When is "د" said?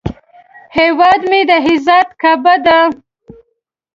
1.49-1.51